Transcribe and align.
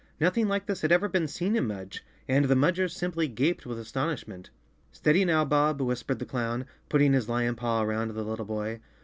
Nothing 0.19 0.47
like 0.47 0.65
this 0.65 0.81
had 0.81 0.91
ever 0.91 1.07
been 1.07 1.27
seen 1.27 1.55
in 1.55 1.67
Mudge, 1.67 2.03
and 2.27 2.45
the 2.45 2.55
Mudgers 2.55 2.91
simply 2.95 3.27
gaped 3.27 3.67
with 3.67 3.77
astonishment." 3.77 4.49
Steady 4.91 5.23
now, 5.25 5.45
Bob," 5.45 5.79
whispered 5.79 6.17
the 6.17 6.25
clown, 6.25 6.65
putting 6.89 7.13
his 7.13 7.29
lion 7.29 7.53
paw 7.53 7.83
around 7.83 8.07
the 8.09 8.23
little 8.23 8.45
boy. 8.45 8.79